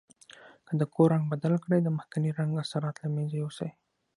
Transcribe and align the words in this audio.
که 0.65 0.73
د 0.79 0.81
کور 0.93 1.07
رنګ 1.13 1.25
بدل 1.33 1.53
کړئ 1.63 1.79
د 1.83 1.89
مخکني 1.97 2.29
رنګ 2.39 2.51
اثرات 2.63 2.95
له 3.03 3.07
منځه 3.15 3.35
یوسئ. 3.41 3.69